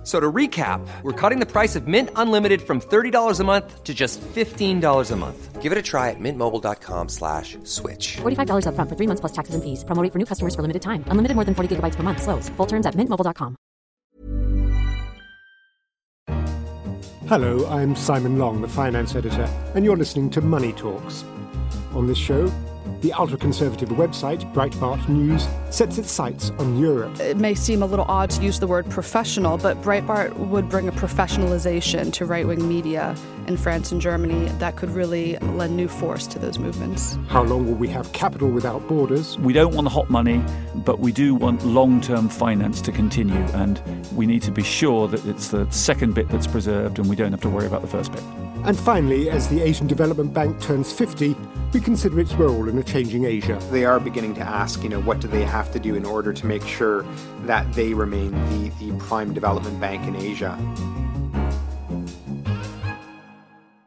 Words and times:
F- 0.00 0.06
So 0.06 0.18
to 0.18 0.32
recap, 0.32 0.80
we're 1.02 1.12
cutting 1.12 1.40
the 1.40 1.46
price 1.46 1.76
of 1.76 1.86
Mint 1.86 2.08
Unlimited 2.16 2.62
from 2.62 2.80
$30 2.80 3.38
a 3.38 3.44
month 3.44 3.84
to 3.84 3.92
just 3.92 4.18
$15 4.34 5.10
a 5.10 5.16
month. 5.16 5.60
Give 5.60 5.72
it 5.72 5.76
a 5.78 5.82
try 5.82 6.08
at 6.08 6.16
mintmobile.com 6.18 7.08
slash 7.10 7.58
switch. 7.64 8.16
$45 8.22 8.64
upfront 8.64 8.88
for 8.88 8.96
three 8.96 9.06
months 9.06 9.20
plus 9.20 9.32
taxes 9.32 9.54
and 9.54 9.62
fees. 9.62 9.84
Promo 9.84 10.02
rate 10.02 10.10
for 10.12 10.18
new 10.18 10.24
customers 10.24 10.54
for 10.54 10.62
limited 10.62 10.80
time. 10.80 11.04
Unlimited 11.08 11.34
more 11.36 11.44
than 11.44 11.54
40 11.54 11.76
gigabytes 11.76 11.96
per 11.96 12.02
month. 12.02 12.22
Slows. 12.22 12.48
Full 12.56 12.66
terms 12.66 12.86
at 12.86 12.94
mintmobile.com. 12.96 13.56
Hello, 17.28 17.66
I'm 17.68 17.94
Simon 17.94 18.38
Long, 18.38 18.62
the 18.62 18.68
finance 18.68 19.14
editor, 19.14 19.48
and 19.74 19.84
you're 19.84 19.96
listening 19.96 20.30
to 20.30 20.40
Money 20.40 20.72
Talks. 20.72 21.24
On 21.94 22.06
this 22.06 22.18
show, 22.18 22.50
the 23.00 23.12
ultra 23.12 23.38
conservative 23.38 23.88
website 23.90 24.40
Breitbart 24.52 25.08
News 25.08 25.46
sets 25.70 25.98
its 25.98 26.10
sights 26.10 26.50
on 26.58 26.78
Europe. 26.78 27.18
It 27.20 27.36
may 27.36 27.54
seem 27.54 27.82
a 27.82 27.86
little 27.86 28.04
odd 28.08 28.30
to 28.30 28.42
use 28.42 28.60
the 28.60 28.66
word 28.66 28.88
professional, 28.90 29.56
but 29.58 29.80
Breitbart 29.82 30.36
would 30.36 30.68
bring 30.68 30.88
a 30.88 30.92
professionalization 30.92 32.12
to 32.14 32.26
right 32.26 32.46
wing 32.46 32.66
media 32.68 33.16
in 33.50 33.56
France 33.56 33.90
and 33.90 34.00
Germany 34.00 34.48
that 34.60 34.76
could 34.76 34.90
really 34.90 35.36
lend 35.38 35.76
new 35.76 35.88
force 35.88 36.24
to 36.28 36.38
those 36.38 36.58
movements. 36.58 37.18
How 37.26 37.42
long 37.42 37.66
will 37.66 37.74
we 37.74 37.88
have 37.88 38.12
capital 38.12 38.48
without 38.48 38.86
borders? 38.86 39.36
We 39.38 39.52
don't 39.52 39.74
want 39.74 39.86
the 39.86 39.90
hot 39.90 40.08
money, 40.08 40.42
but 40.76 41.00
we 41.00 41.10
do 41.10 41.34
want 41.34 41.66
long 41.66 42.00
term 42.00 42.28
finance 42.28 42.80
to 42.82 42.92
continue, 42.92 43.42
and 43.54 43.82
we 44.14 44.24
need 44.24 44.42
to 44.42 44.52
be 44.52 44.62
sure 44.62 45.08
that 45.08 45.26
it's 45.26 45.48
the 45.48 45.68
second 45.72 46.14
bit 46.14 46.28
that's 46.28 46.46
preserved 46.46 47.00
and 47.00 47.08
we 47.08 47.16
don't 47.16 47.32
have 47.32 47.40
to 47.40 47.48
worry 47.48 47.66
about 47.66 47.82
the 47.82 47.88
first 47.88 48.12
bit. 48.12 48.22
And 48.62 48.78
finally, 48.78 49.30
as 49.30 49.48
the 49.48 49.62
Asian 49.62 49.88
Development 49.88 50.32
Bank 50.32 50.60
turns 50.60 50.92
50, 50.92 51.34
we 51.72 51.80
consider 51.80 52.20
its 52.20 52.34
role 52.34 52.68
in 52.68 52.78
a 52.78 52.84
changing 52.84 53.24
Asia. 53.24 53.58
They 53.72 53.84
are 53.84 53.98
beginning 53.98 54.34
to 54.34 54.42
ask, 54.42 54.82
you 54.82 54.88
know, 54.88 55.00
what 55.00 55.20
do 55.20 55.26
they 55.28 55.44
have 55.44 55.72
to 55.72 55.80
do 55.80 55.96
in 55.96 56.04
order 56.04 56.32
to 56.32 56.46
make 56.46 56.62
sure 56.62 57.04
that 57.46 57.72
they 57.72 57.94
remain 57.94 58.30
the, 58.50 58.68
the 58.78 58.96
prime 58.98 59.34
development 59.34 59.80
bank 59.80 60.06
in 60.06 60.14
Asia. 60.14 60.56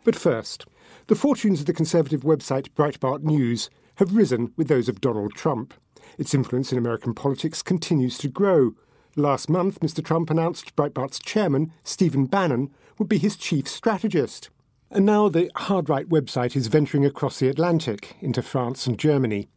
But 0.04 0.16
first, 0.16 0.66
the 1.08 1.16
fortunes 1.16 1.60
of 1.60 1.66
the 1.66 1.74
conservative 1.74 2.22
website 2.22 2.70
Breitbart 2.70 3.24
News 3.24 3.70
have 3.96 4.16
risen 4.16 4.54
with 4.58 4.68
those 4.68 4.90
of 4.90 5.02
Donald 5.02 5.34
Trump. 5.34 5.74
Its 6.18 6.34
influence 6.34 6.72
in 6.72 6.78
American 6.78 7.14
politics 7.14 7.62
continues 7.62 8.18
to 8.18 8.28
grow. 8.28 8.76
Last 9.16 9.50
month, 9.50 9.80
Mr. 9.80 10.04
Trump 10.04 10.30
announced 10.30 10.76
Breitbart's 10.76 11.20
chairman, 11.20 11.72
Stephen 11.84 12.26
Bannon, 12.26 12.72
would 12.98 13.08
be 13.08 13.18
his 13.18 13.36
chief 13.36 13.68
strategist. 13.68 14.50
And 14.90 15.06
now 15.06 15.30
the 15.30 15.50
hard 15.56 15.90
right 15.90 16.08
website 16.08 16.56
is 16.56 16.68
venturing 16.68 17.06
across 17.06 17.40
the 17.40 17.48
Atlantic 17.48 18.16
into 18.22 18.42
France 18.42 18.86
and 18.86 18.98
Germany. 18.98 19.48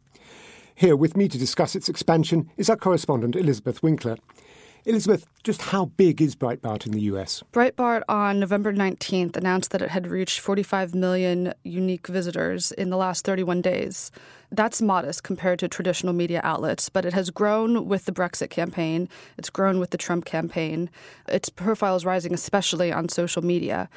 Here 0.75 0.95
with 0.95 1.17
me 1.17 1.27
to 1.27 1.37
discuss 1.37 1.75
its 1.75 1.89
expansion 1.89 2.49
is 2.55 2.69
our 2.69 2.77
correspondent, 2.77 3.35
Elizabeth 3.35 3.81
Winkler. 3.81 4.17
Elizabeth, 4.87 5.25
just 5.43 5.61
how 5.63 5.83
big 5.83 6.21
is 6.21 6.33
Breitbart 6.33 6.85
in 6.85 6.93
the 6.93 7.01
US? 7.01 7.43
Breitbart 7.51 8.03
on 8.07 8.39
November 8.39 8.71
19th 8.71 9.35
announced 9.35 9.71
that 9.71 9.81
it 9.81 9.89
had 9.89 10.07
reached 10.07 10.39
45 10.39 10.95
million 10.95 11.53
unique 11.63 12.07
visitors 12.07 12.71
in 12.71 12.89
the 12.89 12.95
last 12.95 13.25
31 13.25 13.61
days. 13.61 14.11
That's 14.49 14.81
modest 14.81 15.23
compared 15.23 15.59
to 15.59 15.67
traditional 15.67 16.13
media 16.13 16.39
outlets, 16.41 16.87
but 16.87 17.03
it 17.03 17.11
has 17.11 17.31
grown 17.31 17.89
with 17.89 18.05
the 18.05 18.13
Brexit 18.13 18.49
campaign. 18.49 19.09
It's 19.37 19.49
grown 19.49 19.77
with 19.81 19.89
the 19.89 19.97
Trump 19.97 20.23
campaign. 20.23 20.89
Its 21.27 21.49
profile 21.49 21.97
is 21.97 22.05
rising, 22.05 22.33
especially 22.33 22.89
on 22.89 23.09
social 23.09 23.43
media 23.43 23.89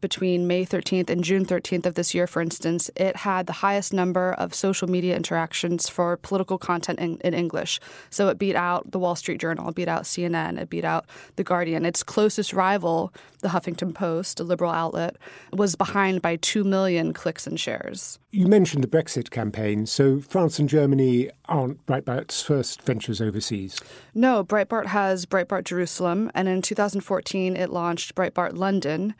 between 0.00 0.46
May 0.46 0.64
13th 0.64 1.10
and 1.10 1.24
June 1.24 1.44
13th 1.44 1.86
of 1.86 1.94
this 1.94 2.14
year, 2.14 2.26
for 2.26 2.40
instance, 2.40 2.90
it 2.96 3.16
had 3.16 3.46
the 3.46 3.52
highest 3.54 3.92
number 3.92 4.32
of 4.34 4.54
social 4.54 4.88
media 4.88 5.16
interactions 5.16 5.88
for 5.88 6.16
political 6.18 6.58
content 6.58 6.98
in, 6.98 7.18
in, 7.18 7.34
English. 7.34 7.80
So 8.10 8.28
it 8.28 8.38
beat 8.38 8.56
out 8.56 8.90
the 8.90 8.98
Wall 8.98 9.16
Street 9.16 9.40
Journal, 9.40 9.68
it 9.68 9.74
beat 9.74 9.88
out 9.88 10.02
CNN, 10.02 10.60
it 10.60 10.70
beat 10.70 10.84
out 10.84 11.06
The 11.36 11.44
Guardian. 11.44 11.84
Its 11.84 12.02
closest 12.02 12.52
rival, 12.52 13.12
the 13.40 13.48
Huffington 13.48 13.94
Post, 13.94 14.40
a 14.40 14.44
liberal 14.44 14.70
outlet, 14.70 15.16
was 15.52 15.76
behind 15.76 16.22
by 16.22 16.36
2 16.36 16.64
million 16.64 17.12
clicks 17.12 17.46
and 17.46 17.58
shares. 17.58 18.18
You 18.30 18.46
mentioned 18.46 18.84
the 18.84 18.88
Brexit 18.88 19.30
campaign. 19.30 19.86
So 19.86 20.20
France 20.20 20.58
and 20.58 20.68
Germany 20.68 21.30
aren't 21.46 21.84
Breitbart's 21.86 22.42
first 22.42 22.82
ventures 22.82 23.20
overseas? 23.20 23.80
No, 24.14 24.44
Breitbart 24.44 24.86
has 24.86 25.26
Breitbart 25.26 25.64
Jerusalem, 25.64 26.30
and 26.34 26.46
in 26.46 26.62
2014 26.62 27.56
it 27.56 27.70
launched 27.70 28.14
Breitbart 28.14 28.56
London 28.56 29.14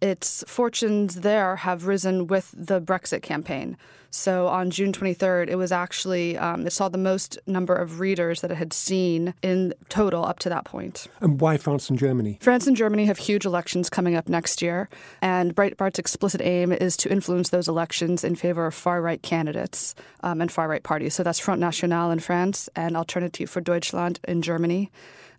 its 0.00 0.44
fortunes 0.46 1.16
there 1.16 1.56
have 1.56 1.86
risen 1.86 2.26
with 2.26 2.54
the 2.56 2.80
Brexit 2.80 3.22
campaign. 3.22 3.76
So 4.10 4.48
on 4.48 4.70
June 4.70 4.92
23rd, 4.92 5.48
it 5.48 5.54
was 5.54 5.70
actually, 5.70 6.36
um, 6.36 6.66
it 6.66 6.72
saw 6.72 6.88
the 6.88 6.98
most 6.98 7.38
number 7.46 7.74
of 7.74 8.00
readers 8.00 8.40
that 8.40 8.50
it 8.50 8.56
had 8.56 8.72
seen 8.72 9.34
in 9.40 9.72
total 9.88 10.24
up 10.24 10.40
to 10.40 10.48
that 10.48 10.64
point. 10.64 11.06
And 11.20 11.40
why 11.40 11.56
France 11.56 11.88
and 11.88 11.98
Germany? 11.98 12.38
France 12.40 12.66
and 12.66 12.76
Germany 12.76 13.04
have 13.06 13.18
huge 13.18 13.46
elections 13.46 13.88
coming 13.88 14.16
up 14.16 14.28
next 14.28 14.62
year, 14.62 14.88
and 15.22 15.54
Breitbart's 15.54 15.98
explicit 16.00 16.40
aim 16.40 16.72
is 16.72 16.96
to 16.98 17.10
influence 17.10 17.50
those 17.50 17.68
elections 17.68 18.24
in 18.24 18.34
favor 18.34 18.66
of 18.66 18.74
far 18.74 19.00
right 19.00 19.22
candidates 19.22 19.94
um, 20.22 20.40
and 20.40 20.50
far 20.50 20.66
right 20.66 20.82
parties. 20.82 21.14
So 21.14 21.22
that's 21.22 21.38
Front 21.38 21.60
National 21.60 22.10
in 22.10 22.18
France 22.18 22.68
and 22.74 22.96
Alternative 22.96 23.48
for 23.48 23.60
Deutschland 23.60 24.18
in 24.26 24.42
Germany 24.42 24.90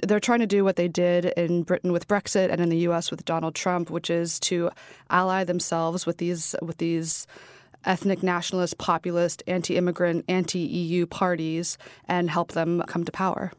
they're 0.01 0.19
trying 0.19 0.39
to 0.39 0.47
do 0.47 0.63
what 0.63 0.75
they 0.75 0.87
did 0.87 1.25
in 1.25 1.63
Britain 1.63 1.91
with 1.91 2.07
Brexit 2.07 2.49
and 2.51 2.61
in 2.61 2.69
the 2.69 2.77
U.S. 2.79 3.11
with 3.11 3.25
Donald 3.25 3.55
Trump, 3.55 3.89
which 3.89 4.09
is 4.09 4.39
to 4.41 4.71
ally 5.09 5.43
themselves 5.43 6.05
with 6.05 6.17
these 6.17 6.55
with 6.61 6.77
these 6.77 7.27
ethnic 7.85 8.21
nationalist, 8.21 8.77
populist, 8.77 9.41
anti-immigrant, 9.47 10.25
anti-EU 10.27 11.05
parties 11.07 11.77
and 12.07 12.29
help 12.29 12.51
them 12.51 12.83
come 12.87 13.03
to 13.03 13.11
power. 13.11 13.51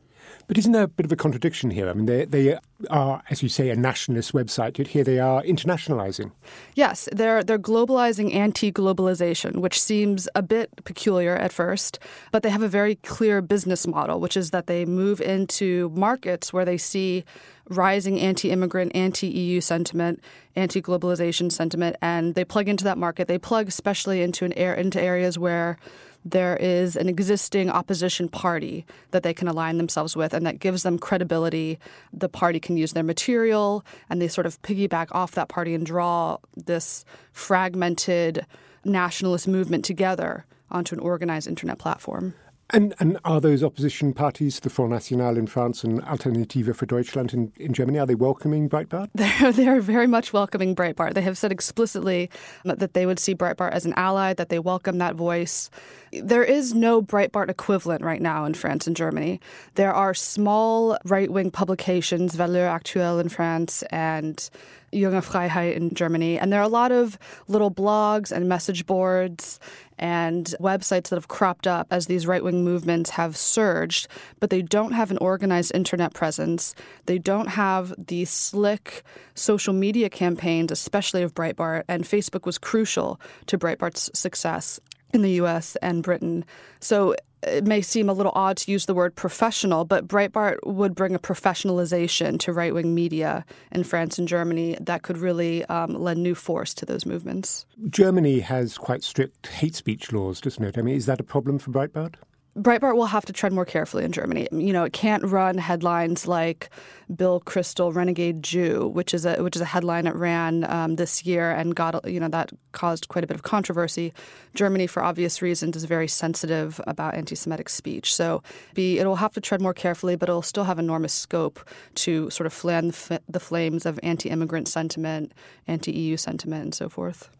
But 0.47 0.59
isn't 0.59 0.73
there 0.73 0.83
a 0.83 0.89
bit 0.89 1.07
of 1.07 1.13
a 1.13 1.17
contradiction 1.17 1.71
here? 1.71 1.89
I 1.89 1.93
mean, 1.93 2.07
they, 2.07 2.25
they 2.25 2.59
are, 2.91 3.23
as 3.31 3.43
you 3.43 3.49
say, 3.49 3.71
a 3.71 3.77
nationalist 3.77 4.33
website, 4.33 4.79
yet 4.79 4.89
here 4.89 5.05
they 5.05 5.19
are 5.19 5.43
internationalizing. 5.43 6.33
Yes, 6.75 7.09
they're, 7.13 7.43
they're 7.43 7.59
globalizing 7.59 8.35
anti 8.35 8.73
globalization, 8.73 9.57
which 9.57 9.81
seems 9.81 10.29
a 10.35 10.43
bit 10.43 10.85
peculiar 10.85 11.37
at 11.37 11.53
first, 11.53 11.99
but 12.33 12.43
they 12.43 12.51
have 12.51 12.63
a 12.63 12.69
very 12.69 12.97
clear 12.97 13.41
business 13.41 13.87
model, 13.87 14.21
which 14.21 14.37
is 14.37 14.51
that 14.51 14.67
they 14.67 14.85
move 14.85 15.21
into 15.21 15.91
markets 15.95 16.53
where 16.53 16.65
they 16.65 16.79
see 16.79 17.25
rising 17.69 18.19
anti 18.21 18.51
immigrant, 18.51 18.95
anti 18.95 19.29
EU 19.29 19.61
sentiment, 19.61 20.23
anti 20.57 20.83
globalization 20.83 21.51
sentiment, 21.51 21.97
and 22.03 22.35
they 22.35 22.45
plug 22.45 22.69
into 22.69 22.85
that 22.85 22.99
market. 22.99 23.29
They 23.29 23.39
plug 23.39 23.69
especially 23.69 24.23
into, 24.23 24.45
an 24.45 24.53
air, 24.55 24.75
into 24.75 25.01
areas 25.01 25.39
where 25.39 25.79
there 26.25 26.57
is 26.57 26.97
an 26.97 27.09
existing 27.09 27.71
opposition 27.71 28.29
party 28.29 28.87
that 29.11 29.23
they 29.23 29.35
can 29.35 29.49
align 29.49 29.77
themselves 29.77 30.17
with 30.17 30.33
and 30.33 30.47
that 30.47 30.61
gives 30.61 30.83
them 30.83 30.99
credibility. 30.99 31.79
The 32.13 32.29
party 32.29 32.61
can 32.61 32.77
use 32.77 32.93
their 32.93 33.03
material 33.03 33.85
and 34.09 34.21
they 34.23 34.29
sort 34.29 34.47
of 34.47 34.61
piggyback 34.63 35.09
off 35.13 35.33
that 35.33 35.49
party 35.49 35.75
and 35.75 35.85
draw 35.85 36.39
this 36.57 37.05
fragmented 37.33 38.47
nationalist 38.85 39.49
movement 39.49 39.85
together 39.85 40.45
onto 40.71 40.95
an 40.95 41.01
organized 41.01 41.49
internet 41.49 41.79
platform. 41.79 42.35
And, 42.71 42.95
and 43.01 43.19
are 43.25 43.41
those 43.41 43.63
opposition 43.63 44.15
parties, 44.15 44.61
the 44.61 44.71
Front 44.71 44.93
National 44.93 45.37
in 45.37 45.47
France 45.47 45.85
and 45.85 46.03
Alternative 46.05 46.75
for 46.75 46.87
Deutschland 46.87 47.35
in, 47.35 47.53
in 47.57 47.75
Germany, 47.75 47.99
are 47.99 48.07
they 48.07 48.15
welcoming 48.15 48.69
Breitbart? 48.69 49.09
They're, 49.15 49.53
they're 49.53 49.81
very 49.81 50.07
much 50.07 50.33
welcoming 50.33 50.75
Breitbart. 50.75 51.13
They 51.13 51.23
have 51.23 51.37
said 51.37 51.53
explicitly 51.53 52.31
that 52.65 52.95
they 52.95 53.05
would 53.05 53.19
see 53.19 53.35
Breitbart 53.35 53.73
as 53.73 53.85
an 53.85 53.93
ally, 53.97 54.33
that 54.35 54.49
they 54.49 54.59
welcome 54.59 54.99
that 54.99 55.17
voice. 55.17 55.69
There 56.13 56.45
is 56.45 56.75
no 56.75 57.03
Breitbart 57.03 57.51
equivalent 57.51 58.03
right 58.03 58.23
now 58.23 58.45
in 58.47 58.55
France 58.55 58.87
and 58.87 58.97
Germany. 58.97 59.41
There 59.75 59.93
are 59.93 60.15
small 60.15 60.97
right 61.05 61.31
wing 61.31 61.51
publications, 61.51 62.35
Valeur 62.35 62.69
Actuelle 62.69 63.21
in 63.21 63.29
France 63.29 63.83
and 63.91 64.49
Junge 64.93 65.25
Freiheit 65.25 65.75
in 65.75 65.95
Germany. 65.95 66.39
And 66.39 66.53
there 66.53 66.61
are 66.61 66.65
a 66.65 66.69
lot 66.69 66.93
of 66.93 67.19
little 67.49 67.71
blogs 67.71 68.31
and 68.31 68.49
message 68.49 68.87
boards 68.87 69.59
and 69.99 70.55
websites 70.61 71.09
that 71.09 71.17
have 71.17 71.29
cropped 71.29 71.67
up 71.67 71.87
as 71.91 72.07
these 72.07 72.27
right 72.27 72.43
wing 72.43 72.65
movements 72.65 73.11
have 73.11 73.37
surged, 73.37 74.09
but 74.41 74.51
they 74.51 74.63
don't 74.63 74.93
have 74.93 75.11
an 75.11 75.19
organized 75.19 75.73
internet 75.75 76.15
presence. 76.15 76.75
They 77.07 77.19
don't 77.19 77.49
have 77.49 77.95
the 77.99 78.25
slick 78.25 79.03
social 79.35 79.75
media 79.75 80.11
campaigns, 80.11 80.71
especially 80.71 81.23
of 81.23 81.35
Breitbart. 81.35 81.85
And 81.89 82.05
Facebook 82.05 82.45
was 82.45 82.59
crucial 82.59 83.21
to 83.47 83.59
Breitbart's 83.59 84.11
success 84.19 84.81
in 85.13 85.23
the 85.23 85.33
US 85.33 85.77
and 85.77 86.03
Britain. 86.03 86.45
So 86.81 87.15
it 87.43 87.67
may 87.67 87.81
seem 87.81 88.09
a 88.09 88.13
little 88.13 88.33
odd 88.35 88.57
to 88.59 88.71
use 88.71 88.87
the 88.87 88.95
word 88.95 89.15
professional, 89.17 89.85
but 89.85 90.07
Breitbart 90.07 90.59
would 90.65 90.95
bring 90.95 91.15
a 91.15 91.19
professionalization 91.19 92.39
to 92.41 92.53
right 92.53 92.73
wing 92.73 92.95
media 92.95 93.45
in 93.73 93.85
France 93.85 94.19
and 94.19 94.29
Germany 94.29 94.77
that 94.81 95.03
could 95.03 95.19
really 95.19 95.65
um, 95.67 95.95
lend 95.95 96.23
new 96.23 96.35
force 96.35 96.73
to 96.75 96.87
those 96.87 97.05
movements. 97.05 97.67
Germany 97.91 98.41
has 98.41 98.79
quite 98.79 99.03
strict 99.03 99.49
hate 99.49 99.75
speech 99.75 100.13
laws, 100.13 100.41
doesn't 100.41 100.65
it? 100.65 100.79
I 100.79 100.83
mean, 100.83 100.95
is 100.95 101.07
that 101.07 101.21
a 101.21 101.25
problem 101.25 101.59
for 101.59 101.71
Breitbart? 101.71 102.15
Breitbart 102.57 102.97
will 102.97 103.07
have 103.07 103.25
to 103.25 103.33
tread 103.33 103.53
more 103.53 103.65
carefully 103.65 104.05
in 104.05 104.13
Germany. 104.13 104.47
You 104.53 104.75
know, 104.75 104.85
it 104.85 104.93
can't 104.93 105.25
run 105.25 105.57
headlines 105.57 106.29
like 106.29 106.69
"Bill 107.15 107.41
Kristol, 107.41 107.95
renegade 107.95 108.43
Jew," 108.43 108.89
which 108.89 109.15
is 109.15 109.25
a 109.25 109.43
which 109.43 109.57
is 109.57 109.63
a 109.63 109.67
headline 109.67 110.07
it 110.07 110.15
ran 110.15 110.71
um, 110.71 110.97
this 110.97 111.25
year 111.25 111.51
and 111.51 111.75
got 111.75 112.07
you 112.07 112.21
know 112.21 112.29
that 112.29 112.51
caused 112.73 113.09
quite 113.09 113.25
a 113.25 113.27
bit 113.27 113.37
of 113.37 113.43
controversy. 113.43 114.13
Germany, 114.55 114.87
for 114.87 115.03
obvious 115.03 115.41
reasons, 115.41 115.77
is 115.77 115.85
very 115.85 116.07
sensitive 116.09 116.79
about 116.87 117.15
anti-Semitic 117.15 117.71
speech, 117.71 118.15
so 118.15 118.43
be 118.75 118.99
it'll 118.99 119.17
have 119.17 119.33
to 119.33 119.41
tread 119.41 119.63
more 119.63 119.75
carefully, 119.75 120.15
but 120.15 120.29
it'll 120.29 120.43
still 120.43 120.65
have 120.65 120.79
enormous 120.79 121.15
scope 121.15 121.67
to 121.95 122.29
sort 122.29 122.47
of 122.47 122.53
fan 122.53 122.89
the, 122.89 123.23
the 123.31 123.41
flames 123.41 123.87
of 123.87 123.99
anti-immigrant 124.03 124.69
sentiment, 124.69 125.33
anti-EU 125.67 126.19
sentiment, 126.19 126.65
and 126.65 126.75
so 126.75 126.91
forth. 126.91 127.31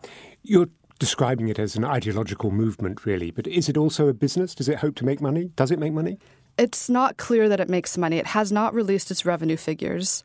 You're 0.43 0.69
describing 1.03 1.49
it 1.49 1.59
as 1.59 1.75
an 1.75 1.85
ideological 1.85 2.53
movement, 2.53 3.05
really, 3.05 3.33
but 3.33 3.49
is 3.49 3.69
it 3.69 3.77
also 3.77 4.07
a 4.07 4.15
business? 4.15 4.55
Does 4.55 4.69
it 4.69 4.79
hope 4.79 4.95
to 4.95 5.05
make 5.05 5.21
money? 5.21 5.51
Does 5.57 5.73
it 5.73 5.81
make 5.81 5.93
money? 5.93 6.17
It's 6.57 6.89
not 6.89 7.17
clear 7.17 7.49
that 7.49 7.59
it 7.59 7.69
makes 7.69 7.99
money. 7.99 8.19
It 8.19 8.29
has 8.29 8.53
not 8.53 8.73
released 8.73 9.11
its 9.11 9.27
revenue 9.27 9.57
figures. 9.57 10.23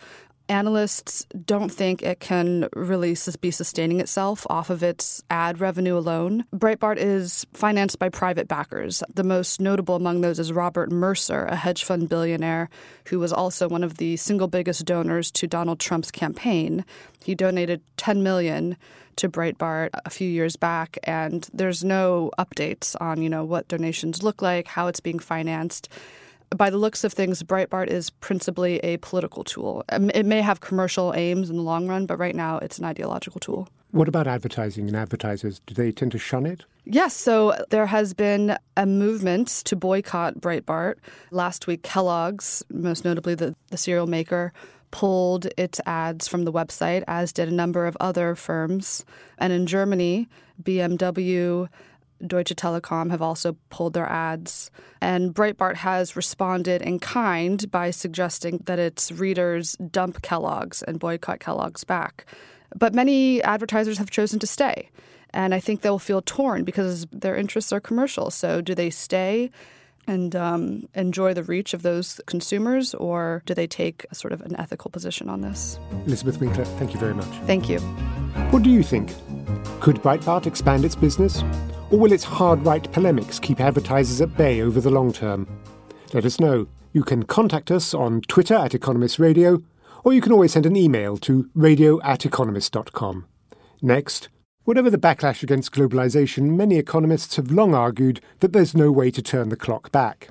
Analysts 0.50 1.26
don't 1.46 1.70
think 1.70 2.02
it 2.02 2.22
can 2.22 2.70
really 2.74 3.18
be 3.42 3.52
sustaining 3.52 4.00
itself 4.00 4.48
off 4.50 4.70
of 4.70 4.82
its 4.82 5.22
ad 5.30 5.60
revenue 5.60 5.98
alone. 5.98 6.46
Breitbart 6.56 6.98
is 6.98 7.46
financed 7.54 8.00
by 8.00 8.08
private 8.08 8.48
backers. 8.48 9.04
The 9.14 9.26
most 9.26 9.60
notable 9.60 9.96
among 9.96 10.22
those 10.22 10.40
is 10.40 10.54
Robert 10.54 10.90
Mercer, 10.90 11.46
a 11.46 11.56
hedge 11.58 11.84
fund 11.84 12.08
billionaire 12.08 12.70
who 13.08 13.20
was 13.20 13.34
also 13.34 13.68
one 13.68 13.84
of 13.84 13.98
the 13.98 14.16
single 14.16 14.48
biggest 14.48 14.86
donors 14.86 15.32
to 15.32 15.48
Donald 15.48 15.80
Trump's 15.80 16.12
campaign. 16.12 16.86
He 17.26 17.36
donated 17.36 17.82
10 17.98 18.24
million 18.24 18.78
to 19.18 19.28
Breitbart 19.28 19.90
a 20.06 20.10
few 20.10 20.30
years 20.30 20.56
back, 20.56 20.98
and 21.04 21.48
there's 21.54 21.84
no 21.84 22.32
updates 22.40 22.96
on 23.02 23.22
you 23.22 23.30
know 23.30 23.44
what 23.44 23.68
donations 23.68 24.24
look 24.24 24.42
like, 24.42 24.68
how 24.68 24.88
it's 24.88 25.02
being 25.02 25.20
financed. 25.20 25.90
By 26.56 26.70
the 26.70 26.78
looks 26.78 27.04
of 27.04 27.12
things, 27.12 27.44
Breitbart 27.44 27.88
is 27.88 28.10
principally 28.10 28.80
a 28.80 28.98
political 28.98 29.44
tool. 29.44 29.84
Um, 29.90 30.10
it 30.12 30.26
may 30.26 30.42
have 30.42 30.62
commercial 30.62 31.14
aims 31.14 31.50
in 31.50 31.58
the 31.58 31.62
long 31.62 31.88
run, 31.88 32.06
but 32.06 32.18
right 32.18 32.36
now 32.36 32.58
it's 32.60 32.80
an 32.80 32.86
ideological 32.86 33.40
tool. 33.40 33.68
What 33.92 34.08
about 34.08 34.28
advertising 34.28 34.88
and 34.88 34.96
advertisers? 34.96 35.62
Do 35.66 35.74
they 35.74 35.92
tend 35.92 36.12
to 36.14 36.20
shun 36.20 36.46
it? 36.46 36.66
Yes, 36.86 37.14
so 37.14 37.54
there 37.70 37.86
has 37.86 38.14
been 38.14 38.58
a 38.78 38.86
movement 38.86 39.48
to 39.66 39.76
boycott 39.76 40.36
Breitbart. 40.36 40.96
Last 41.32 41.68
week, 41.68 41.84
Kellogg's, 41.84 42.64
most 42.70 43.04
notably 43.04 43.36
the, 43.36 43.56
the 43.72 43.78
cereal 43.78 44.08
maker, 44.08 44.54
pulled 44.92 45.48
its 45.58 45.82
ads 45.86 46.28
from 46.28 46.46
the 46.46 46.52
website, 46.52 47.04
as 47.08 47.34
did 47.34 47.50
a 47.50 47.54
number 47.54 47.88
of 47.88 47.98
other 48.00 48.36
firms. 48.36 49.04
And 49.38 49.52
in 49.52 49.68
Germany, 49.68 50.30
BMW, 50.64 51.68
Deutsche 52.26 52.56
Telekom 52.56 53.12
have 53.12 53.22
also 53.22 53.58
pulled 53.70 53.94
their 53.94 54.10
ads. 54.10 54.72
And 55.02 55.34
Breitbart 55.34 55.76
has 55.76 56.16
responded 56.16 56.82
in 56.82 57.00
kind 57.00 57.70
by 57.70 57.92
suggesting 57.92 58.64
that 58.66 58.80
its 58.80 59.12
readers 59.12 59.76
dump 59.92 60.22
Kellogg's 60.22 60.82
and 60.84 61.00
boycott 61.00 61.40
Kellogg's 61.40 61.84
back. 61.84 62.26
But 62.76 62.94
many 62.94 63.42
advertisers 63.44 63.98
have 63.98 64.10
chosen 64.10 64.40
to 64.40 64.48
stay. 64.48 64.90
And 65.32 65.54
I 65.54 65.60
think 65.60 65.82
they'll 65.82 66.00
feel 66.00 66.22
torn 66.22 66.64
because 66.64 67.06
their 67.12 67.36
interests 67.36 67.72
are 67.72 67.80
commercial. 67.80 68.32
So 68.32 68.62
do 68.62 68.74
they 68.74 68.90
stay 68.90 69.52
and 70.08 70.36
um, 70.36 70.88
enjoy 70.96 71.34
the 71.34 71.44
reach 71.44 71.74
of 71.74 71.84
those 71.84 72.20
consumers, 72.26 72.94
or 72.96 73.44
do 73.46 73.54
they 73.54 73.68
take 73.68 74.06
a 74.10 74.16
sort 74.16 74.34
of 74.34 74.42
an 74.42 74.56
ethical 74.60 74.90
position 74.90 75.30
on 75.30 75.42
this? 75.42 75.80
Elizabeth 76.06 76.40
Winkler, 76.40 76.66
thank 76.66 76.94
you 76.94 77.00
very 77.00 77.14
much. 77.14 77.28
Thank 77.46 77.70
you. 77.70 77.80
What 78.52 78.64
do 78.64 78.70
you 78.70 78.84
think? 78.84 79.14
Could 79.82 79.98
Breitbart 79.98 80.46
expand 80.48 80.86
its 80.86 80.96
business? 80.96 81.44
Or 81.92 82.00
will 82.00 82.12
its 82.12 82.24
hard 82.24 82.66
right 82.66 82.92
polemics 82.92 83.40
keep 83.40 83.60
advertisers 83.60 84.22
at 84.22 84.36
bay 84.36 84.62
over 84.62 84.82
the 84.82 84.90
long 84.90 85.14
term? 85.14 85.48
Let 86.14 86.26
us 86.26 86.40
know. 86.40 86.68
You 86.94 87.04
can 87.04 87.24
contact 87.24 87.70
us 87.72 87.94
on 87.94 88.22
Twitter 88.22 88.56
at 88.56 88.74
Economist 88.74 89.20
Radio, 89.20 89.62
or 90.04 90.14
you 90.14 90.22
can 90.22 90.32
always 90.32 90.54
send 90.54 90.66
an 90.66 90.76
email 90.76 91.18
to 91.18 91.50
radio 91.54 92.02
at 92.02 92.26
economist.com. 92.26 93.26
Next, 93.82 94.30
Whatever 94.68 94.90
the 94.90 94.98
backlash 94.98 95.44
against 95.44 95.72
globalization, 95.72 96.58
many 96.58 96.76
economists 96.76 97.38
have 97.38 97.52
long 97.52 97.74
argued 97.74 98.20
that 98.42 98.52
there's 98.52 98.76
no 98.76 98.92
way 98.92 99.10
to 99.10 99.22
turn 99.22 99.48
the 99.48 99.56
clock 99.56 99.94
back. 99.94 100.28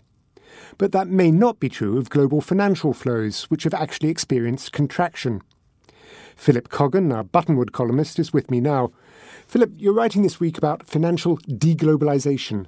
But 0.76 0.92
that 0.92 1.08
may 1.08 1.30
not 1.30 1.58
be 1.58 1.70
true 1.70 1.96
of 1.96 2.10
global 2.10 2.42
financial 2.42 2.92
flows, 2.92 3.44
which 3.44 3.64
have 3.64 3.72
actually 3.72 4.10
experienced 4.10 4.72
contraction. 4.72 5.40
Philip 6.36 6.68
Coggan, 6.68 7.14
our 7.14 7.24
Buttonwood 7.24 7.72
columnist, 7.72 8.18
is 8.18 8.34
with 8.34 8.50
me 8.50 8.60
now. 8.60 8.92
Philip, 9.46 9.72
you're 9.78 9.94
writing 9.94 10.20
this 10.20 10.38
week 10.38 10.58
about 10.58 10.86
financial 10.86 11.38
deglobalization. 11.38 12.66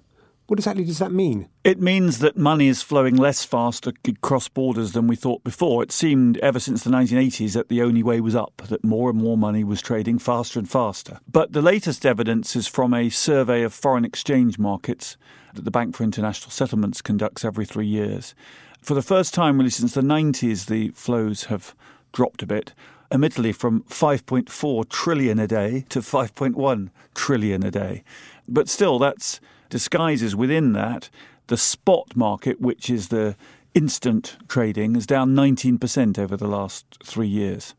What 0.48 0.58
exactly 0.58 0.84
does 0.84 0.98
that 0.98 1.12
mean? 1.12 1.50
It 1.62 1.78
means 1.78 2.20
that 2.20 2.38
money 2.38 2.68
is 2.68 2.80
flowing 2.80 3.16
less 3.16 3.44
fast 3.44 3.86
across 3.86 4.48
borders 4.48 4.92
than 4.92 5.06
we 5.06 5.14
thought 5.14 5.44
before. 5.44 5.82
It 5.82 5.92
seemed 5.92 6.38
ever 6.38 6.58
since 6.58 6.82
the 6.82 6.90
1980s 6.90 7.52
that 7.52 7.68
the 7.68 7.82
only 7.82 8.02
way 8.02 8.22
was 8.22 8.34
up, 8.34 8.62
that 8.68 8.82
more 8.82 9.10
and 9.10 9.20
more 9.20 9.36
money 9.36 9.62
was 9.62 9.82
trading 9.82 10.18
faster 10.18 10.58
and 10.58 10.66
faster. 10.66 11.20
But 11.30 11.52
the 11.52 11.60
latest 11.60 12.06
evidence 12.06 12.56
is 12.56 12.66
from 12.66 12.94
a 12.94 13.10
survey 13.10 13.62
of 13.62 13.74
foreign 13.74 14.06
exchange 14.06 14.58
markets 14.58 15.18
that 15.52 15.66
the 15.66 15.70
Bank 15.70 15.94
for 15.94 16.02
International 16.02 16.50
Settlements 16.50 17.02
conducts 17.02 17.44
every 17.44 17.66
three 17.66 17.86
years. 17.86 18.34
For 18.80 18.94
the 18.94 19.02
first 19.02 19.34
time, 19.34 19.58
really 19.58 19.68
since 19.68 19.92
the 19.92 20.00
90s, 20.00 20.64
the 20.64 20.88
flows 20.92 21.44
have 21.44 21.74
dropped 22.12 22.42
a 22.42 22.46
bit 22.46 22.72
admittedly 23.12 23.52
from 23.52 23.82
5.4 23.82 24.88
trillion 24.88 25.38
a 25.38 25.46
day 25.46 25.84
to 25.90 26.00
5.1 26.00 26.88
trillion 27.14 27.62
a 27.62 27.70
day. 27.70 28.02
But 28.48 28.70
still, 28.70 28.98
that's 28.98 29.40
disguises 29.68 30.34
within 30.34 30.72
that 30.72 31.10
the 31.48 31.56
spot 31.56 32.14
market, 32.14 32.60
which 32.60 32.88
is 32.88 33.08
the 33.08 33.36
instant 33.74 34.36
trading, 34.48 34.96
is 34.96 35.06
down 35.06 35.34
19% 35.34 36.18
over 36.18 36.36
the 36.36 36.48
last 36.48 36.84
three 37.04 37.28
years. 37.28 37.74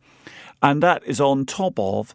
And 0.62 0.84
that 0.84 1.04
is 1.06 1.22
on 1.22 1.46
top 1.46 1.80
of 1.80 2.14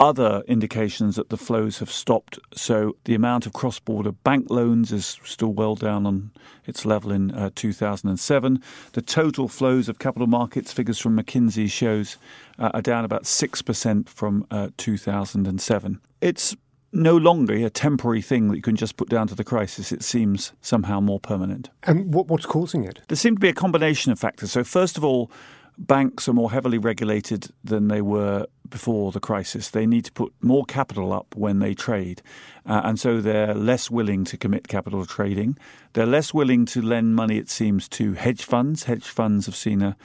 other 0.00 0.42
indications 0.48 1.16
that 1.16 1.28
the 1.28 1.36
flows 1.36 1.78
have 1.78 1.90
stopped. 1.90 2.38
So 2.52 2.96
the 3.04 3.14
amount 3.14 3.46
of 3.46 3.52
cross 3.52 3.78
border 3.78 4.12
bank 4.12 4.50
loans 4.50 4.90
is 4.90 5.18
still 5.24 5.52
well 5.52 5.76
down 5.76 6.04
on 6.04 6.32
its 6.66 6.84
level 6.84 7.12
in 7.12 7.30
uh, 7.30 7.50
2007. 7.54 8.62
The 8.92 9.02
total 9.02 9.46
flows 9.46 9.88
of 9.88 9.98
capital 9.98 10.26
markets 10.26 10.72
figures 10.72 10.98
from 10.98 11.16
McKinsey 11.16 11.70
shows 11.70 12.18
uh, 12.58 12.70
are 12.74 12.82
down 12.82 13.04
about 13.04 13.22
6% 13.22 14.08
from 14.08 14.46
uh, 14.50 14.70
2007. 14.76 16.00
It's 16.20 16.56
no 16.94 17.16
longer 17.16 17.54
a 17.54 17.70
temporary 17.70 18.22
thing 18.22 18.48
that 18.48 18.56
you 18.56 18.62
can 18.62 18.76
just 18.76 18.96
put 18.96 19.08
down 19.08 19.26
to 19.28 19.34
the 19.34 19.44
crisis. 19.44 19.92
It 19.92 20.02
seems 20.02 20.52
somehow 20.60 21.00
more 21.00 21.20
permanent. 21.20 21.70
And 21.82 22.12
what, 22.14 22.28
what's 22.28 22.46
causing 22.46 22.84
it? 22.84 23.00
There 23.08 23.16
seem 23.16 23.36
to 23.36 23.40
be 23.40 23.48
a 23.48 23.54
combination 23.54 24.12
of 24.12 24.18
factors. 24.18 24.52
So, 24.52 24.64
first 24.64 24.96
of 24.96 25.04
all, 25.04 25.30
banks 25.78 26.28
are 26.28 26.32
more 26.32 26.52
heavily 26.52 26.78
regulated 26.78 27.48
than 27.62 27.88
they 27.88 28.00
were 28.00 28.46
before 28.68 29.12
the 29.12 29.20
crisis. 29.20 29.70
They 29.70 29.86
need 29.86 30.04
to 30.06 30.12
put 30.12 30.32
more 30.40 30.64
capital 30.64 31.12
up 31.12 31.34
when 31.36 31.58
they 31.58 31.74
trade. 31.74 32.22
Uh, 32.66 32.82
and 32.84 32.98
so 32.98 33.20
they're 33.20 33.54
less 33.54 33.90
willing 33.90 34.24
to 34.24 34.36
commit 34.36 34.68
capital 34.68 35.04
to 35.04 35.12
trading. 35.12 35.58
They're 35.92 36.06
less 36.06 36.32
willing 36.32 36.64
to 36.66 36.82
lend 36.82 37.16
money, 37.16 37.38
it 37.38 37.50
seems, 37.50 37.88
to 37.90 38.14
hedge 38.14 38.44
funds. 38.44 38.84
Hedge 38.84 39.08
funds 39.08 39.46
have 39.46 39.56
seen 39.56 39.82
a 39.82 39.96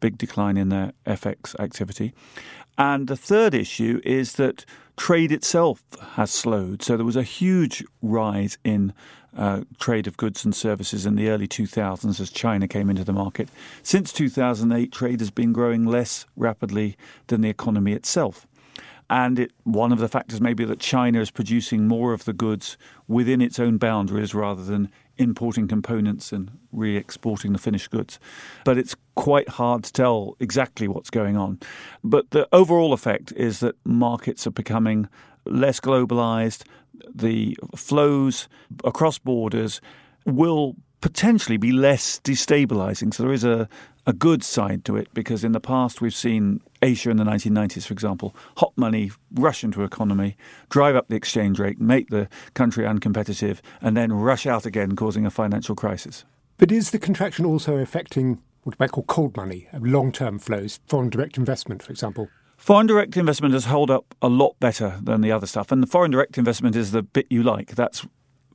big 0.00 0.18
decline 0.18 0.56
in 0.56 0.68
their 0.68 0.92
FX 1.06 1.58
activity. 1.58 2.12
And 2.78 3.08
the 3.08 3.16
third 3.16 3.54
issue 3.54 4.00
is 4.04 4.34
that 4.34 4.64
trade 4.96 5.32
itself 5.32 5.82
has 6.14 6.30
slowed. 6.30 6.82
So 6.82 6.96
there 6.96 7.06
was 7.06 7.16
a 7.16 7.22
huge 7.22 7.84
rise 8.02 8.58
in 8.64 8.92
uh, 9.36 9.62
trade 9.78 10.06
of 10.06 10.16
goods 10.16 10.44
and 10.44 10.54
services 10.54 11.04
in 11.04 11.14
the 11.14 11.28
early 11.28 11.46
2000s 11.46 12.20
as 12.20 12.30
China 12.30 12.66
came 12.66 12.88
into 12.88 13.04
the 13.04 13.12
market. 13.12 13.48
Since 13.82 14.12
2008, 14.12 14.90
trade 14.92 15.20
has 15.20 15.30
been 15.30 15.52
growing 15.52 15.84
less 15.84 16.24
rapidly 16.36 16.96
than 17.26 17.42
the 17.42 17.50
economy 17.50 17.92
itself. 17.92 18.46
And 19.08 19.38
it, 19.38 19.52
one 19.62 19.92
of 19.92 19.98
the 19.98 20.08
factors 20.08 20.40
may 20.40 20.52
be 20.52 20.64
that 20.64 20.80
China 20.80 21.20
is 21.20 21.30
producing 21.30 21.86
more 21.86 22.12
of 22.12 22.24
the 22.24 22.32
goods 22.32 22.76
within 23.06 23.40
its 23.40 23.58
own 23.58 23.78
boundaries 23.78 24.34
rather 24.34 24.64
than 24.64 24.90
importing 25.16 25.68
components 25.68 26.32
and 26.32 26.50
re 26.72 26.96
exporting 26.96 27.52
the 27.52 27.58
finished 27.58 27.90
goods. 27.90 28.18
But 28.64 28.78
it's 28.78 28.96
quite 29.14 29.48
hard 29.48 29.84
to 29.84 29.92
tell 29.92 30.36
exactly 30.40 30.88
what's 30.88 31.10
going 31.10 31.36
on. 31.36 31.60
But 32.02 32.30
the 32.30 32.48
overall 32.52 32.92
effect 32.92 33.32
is 33.32 33.60
that 33.60 33.76
markets 33.84 34.46
are 34.46 34.50
becoming 34.50 35.08
less 35.44 35.80
globalized. 35.80 36.64
The 37.14 37.56
flows 37.76 38.48
across 38.84 39.18
borders 39.18 39.80
will 40.24 40.74
potentially 41.00 41.56
be 41.56 41.72
less 41.72 42.20
destabilizing. 42.20 43.14
So 43.14 43.22
there 43.22 43.32
is 43.32 43.44
a, 43.44 43.68
a 44.06 44.12
good 44.12 44.42
side 44.42 44.84
to 44.86 44.96
it 44.96 45.08
because 45.14 45.44
in 45.44 45.52
the 45.52 45.60
past 45.60 46.00
we've 46.00 46.14
seen 46.14 46.60
Asia 46.86 47.10
in 47.10 47.16
the 47.16 47.24
1990s, 47.24 47.86
for 47.86 47.92
example, 47.92 48.34
hot 48.58 48.72
money 48.76 49.10
rush 49.34 49.64
into 49.64 49.82
economy, 49.82 50.36
drive 50.70 50.94
up 50.94 51.08
the 51.08 51.16
exchange 51.16 51.58
rate, 51.58 51.80
make 51.80 52.10
the 52.10 52.28
country 52.54 52.84
uncompetitive, 52.84 53.58
and 53.80 53.96
then 53.96 54.12
rush 54.12 54.46
out 54.46 54.64
again, 54.64 54.94
causing 54.94 55.26
a 55.26 55.30
financial 55.30 55.74
crisis. 55.74 56.24
But 56.58 56.72
is 56.72 56.90
the 56.90 56.98
contraction 56.98 57.44
also 57.44 57.76
affecting 57.76 58.40
what 58.62 58.74
you 58.74 58.76
might 58.80 58.92
call 58.92 59.04
cold 59.04 59.36
money, 59.36 59.68
uh, 59.72 59.78
long 59.80 60.12
term 60.12 60.38
flows, 60.38 60.80
foreign 60.86 61.10
direct 61.10 61.36
investment, 61.36 61.82
for 61.82 61.90
example? 61.90 62.28
Foreign 62.56 62.86
direct 62.86 63.16
investment 63.16 63.52
has 63.52 63.66
held 63.66 63.90
up 63.90 64.14
a 64.22 64.28
lot 64.28 64.58
better 64.60 64.98
than 65.02 65.20
the 65.20 65.30
other 65.30 65.46
stuff. 65.46 65.70
And 65.70 65.82
the 65.82 65.86
foreign 65.86 66.10
direct 66.10 66.38
investment 66.38 66.74
is 66.74 66.90
the 66.90 67.02
bit 67.02 67.26
you 67.28 67.42
like. 67.42 67.74
That's 67.74 68.06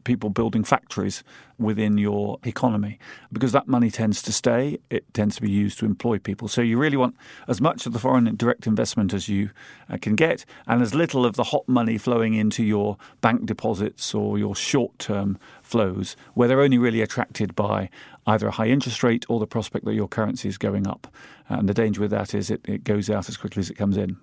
people 0.04 0.30
building 0.30 0.64
factories 0.64 1.24
within 1.58 1.98
your 1.98 2.40
economy 2.44 2.98
because 3.32 3.52
that 3.52 3.68
money 3.68 3.92
tends 3.92 4.22
to 4.24 4.32
stay. 4.32 4.80
It 4.90 5.12
tends 5.14 5.36
to 5.36 5.42
be 5.42 5.50
used 5.50 5.80
to 5.80 5.86
employ 5.86 6.18
people. 6.20 6.48
So 6.48 6.62
you 6.62 6.78
really 6.78 6.98
want 6.98 7.16
as 7.48 7.62
much 7.62 7.86
of 7.86 7.94
the 7.94 8.00
foreign 8.00 8.36
direct 8.36 8.68
investment 8.68 9.14
as 9.14 9.30
you 9.30 9.52
uh, 9.90 9.98
can 10.02 10.16
get 10.16 10.46
and 10.68 10.82
as 10.82 10.96
little 10.96 11.26
of 11.26 11.36
the 11.36 11.46
hot 11.46 11.68
money 11.68 11.98
flowing 11.98 12.34
into 12.34 12.64
your 12.64 12.98
bank 13.22 13.46
deposits 13.46 14.14
or 14.14 14.38
your 14.38 14.56
short 14.56 14.98
term 15.00 15.38
flows 15.72 16.18
where 16.34 16.48
they're 16.48 16.62
only 16.62 16.78
really 16.78 17.02
attracted 17.02 17.56
by 17.56 17.90
either 18.28 18.48
a 18.48 18.52
high 18.52 18.68
interest 18.68 19.02
rate 19.04 19.26
or 19.30 19.40
the 19.40 19.48
prospect 19.48 19.86
that 19.86 19.94
your 19.94 20.08
currency 20.08 20.50
is 20.50 20.58
going 20.58 20.86
up. 20.86 21.08
And 21.48 21.68
the 21.68 21.74
danger 21.74 22.02
with 22.02 22.12
that 22.12 22.34
is 22.34 22.52
it, 22.52 22.62
it 22.68 22.84
goes 22.84 23.10
out 23.10 23.30
as 23.30 23.38
quickly 23.38 23.62
as 23.62 23.70
it 23.70 23.76
comes 23.76 23.98
in. 23.98 24.18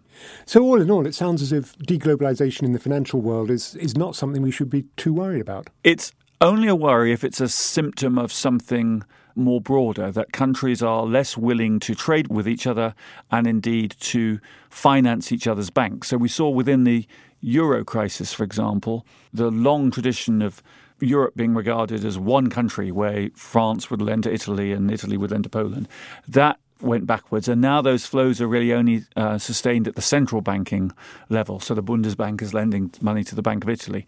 So, 0.47 0.63
all 0.63 0.81
in 0.81 0.91
all, 0.91 1.07
it 1.07 1.15
sounds 1.15 1.43
as 1.43 1.53
if 1.53 1.77
deglobalization 1.79 2.63
in 2.63 2.73
the 2.73 2.79
financial 2.79 3.21
world 3.21 3.51
is, 3.51 3.75
is 3.77 3.97
not 3.97 4.15
something 4.15 4.43
we 4.43 4.51
should 4.51 4.71
be 4.71 4.85
too 4.97 5.13
worried 5.13 5.41
about. 5.41 5.69
It's 5.83 6.13
only 6.41 6.69
a 6.69 6.75
worry 6.75 7.13
if 7.13 7.25
it's 7.25 7.41
a 7.41 7.49
symptom 7.49 8.19
of 8.19 8.33
something 8.33 9.03
more 9.35 9.61
broader 9.61 10.11
that 10.11 10.33
countries 10.33 10.83
are 10.83 11.05
less 11.05 11.37
willing 11.37 11.79
to 11.81 11.95
trade 11.95 12.29
with 12.29 12.49
each 12.49 12.67
other 12.67 12.95
and 13.31 13.47
indeed 13.47 13.95
to 14.01 14.41
finance 14.69 15.33
each 15.33 15.47
other's 15.47 15.71
banks. 15.71 16.09
So 16.09 16.17
we 16.17 16.29
saw 16.29 16.49
within 16.51 16.85
the 16.85 17.07
euro 17.41 17.85
crisis, 17.85 18.33
for 18.33 18.45
example, 18.45 19.07
the 19.33 19.51
long 19.51 19.91
tradition 19.91 20.43
of 20.43 20.63
Europe 21.01 21.35
being 21.37 21.55
regarded 21.55 22.05
as 22.05 22.19
one 22.19 22.51
country 22.51 22.91
where 22.91 23.31
France 23.35 23.91
would 23.91 24.03
lend 24.03 24.25
to 24.25 24.33
Italy 24.33 24.73
and 24.73 24.91
Italy 24.91 25.17
would 25.17 25.31
lend 25.31 25.45
to 25.45 25.51
Poland. 25.51 25.89
That 26.27 26.59
went 26.81 27.07
backwards, 27.07 27.49
and 27.49 27.61
now 27.61 27.83
those 27.83 28.07
flows 28.07 28.41
are 28.41 28.47
really 28.47 28.73
only 28.73 29.05
uh, 29.17 29.39
sustained 29.39 29.89
at 29.89 29.95
the 29.95 30.03
central 30.03 30.41
banking 30.41 30.93
level. 31.29 31.61
So 31.61 31.75
the 31.75 31.83
Bundesbank 31.83 32.43
is 32.43 32.55
lending 32.55 32.93
money 33.01 33.25
to 33.25 33.35
the 33.35 33.43
Bank 33.43 33.65
of 33.65 33.71
Italy. 33.71 34.07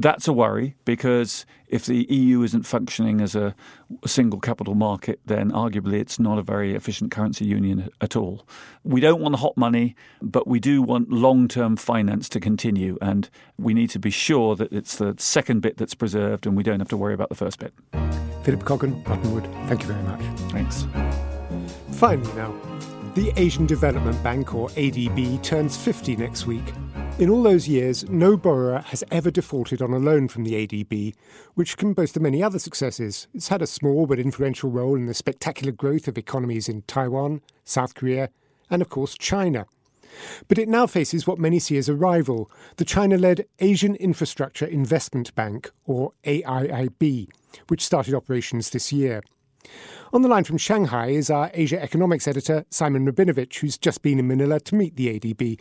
That's 0.00 0.28
a 0.28 0.32
worry 0.32 0.76
because 0.84 1.44
if 1.66 1.86
the 1.86 2.04
EU 2.08 2.42
isn't 2.42 2.62
functioning 2.62 3.20
as 3.20 3.34
a, 3.34 3.52
a 4.04 4.08
single 4.08 4.38
capital 4.38 4.76
market, 4.76 5.18
then 5.26 5.50
arguably 5.50 5.94
it's 5.94 6.20
not 6.20 6.38
a 6.38 6.42
very 6.42 6.76
efficient 6.76 7.10
currency 7.10 7.44
union 7.44 7.90
at 8.00 8.14
all. 8.14 8.46
We 8.84 9.00
don't 9.00 9.20
want 9.20 9.32
the 9.32 9.38
hot 9.38 9.56
money, 9.56 9.96
but 10.22 10.46
we 10.46 10.60
do 10.60 10.82
want 10.82 11.10
long 11.10 11.48
term 11.48 11.76
finance 11.76 12.28
to 12.30 12.40
continue, 12.40 12.96
and 13.02 13.28
we 13.58 13.74
need 13.74 13.90
to 13.90 13.98
be 13.98 14.10
sure 14.10 14.54
that 14.54 14.72
it's 14.72 14.96
the 14.96 15.16
second 15.18 15.62
bit 15.62 15.78
that's 15.78 15.94
preserved 15.94 16.46
and 16.46 16.56
we 16.56 16.62
don't 16.62 16.78
have 16.78 16.88
to 16.88 16.96
worry 16.96 17.14
about 17.14 17.28
the 17.28 17.34
first 17.34 17.58
bit. 17.58 17.74
Philip 18.44 18.62
Coggan, 18.62 19.02
Buttonwood, 19.02 19.44
thank 19.68 19.82
you 19.82 19.88
very 19.88 20.02
much. 20.04 20.20
Thanks. 20.52 20.86
Finally, 21.98 22.32
now, 22.34 22.54
the 23.16 23.32
Asian 23.34 23.66
Development 23.66 24.22
Bank, 24.22 24.54
or 24.54 24.68
ADB, 24.68 25.42
turns 25.42 25.76
50 25.76 26.14
next 26.14 26.46
week. 26.46 26.62
In 27.18 27.28
all 27.28 27.42
those 27.42 27.66
years, 27.66 28.08
no 28.08 28.36
borrower 28.36 28.78
has 28.78 29.02
ever 29.10 29.32
defaulted 29.32 29.82
on 29.82 29.92
a 29.92 29.98
loan 29.98 30.28
from 30.28 30.44
the 30.44 30.64
ADB, 30.64 31.12
which 31.54 31.76
can 31.76 31.94
boast 31.94 32.16
of 32.16 32.22
many 32.22 32.40
other 32.40 32.60
successes. 32.60 33.26
It's 33.34 33.48
had 33.48 33.62
a 33.62 33.66
small 33.66 34.06
but 34.06 34.20
influential 34.20 34.70
role 34.70 34.94
in 34.94 35.06
the 35.06 35.12
spectacular 35.12 35.72
growth 35.72 36.06
of 36.06 36.16
economies 36.16 36.68
in 36.68 36.82
Taiwan, 36.82 37.40
South 37.64 37.96
Korea, 37.96 38.30
and 38.70 38.80
of 38.80 38.88
course 38.88 39.18
China. 39.18 39.66
But 40.46 40.58
it 40.58 40.68
now 40.68 40.86
faces 40.86 41.26
what 41.26 41.40
many 41.40 41.58
see 41.58 41.78
as 41.78 41.88
a 41.88 41.96
rival, 41.96 42.48
the 42.76 42.84
China 42.84 43.18
led 43.18 43.44
Asian 43.58 43.96
Infrastructure 43.96 44.66
Investment 44.66 45.34
Bank, 45.34 45.72
or 45.84 46.12
AIIB, 46.22 47.26
which 47.66 47.84
started 47.84 48.14
operations 48.14 48.70
this 48.70 48.92
year. 48.92 49.20
On 50.12 50.22
the 50.22 50.28
line 50.28 50.44
from 50.44 50.56
Shanghai 50.56 51.08
is 51.08 51.28
our 51.30 51.50
Asia 51.52 51.82
economics 51.82 52.26
editor, 52.26 52.64
Simon 52.70 53.06
Rabinovitch, 53.06 53.58
who's 53.58 53.76
just 53.76 54.02
been 54.02 54.18
in 54.18 54.26
Manila 54.26 54.58
to 54.60 54.74
meet 54.74 54.96
the 54.96 55.18
ADB. 55.20 55.60